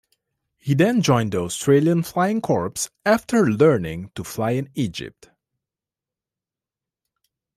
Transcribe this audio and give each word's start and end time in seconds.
He 0.57 0.73
then 0.73 1.03
joined 1.03 1.31
the 1.33 1.41
Australian 1.41 2.01
Flying 2.01 2.41
Corps 2.41 2.73
after 3.05 3.45
learning 3.51 4.09
to 4.15 4.23
fly 4.23 4.49
in 4.53 4.67
Egypt. 4.73 5.29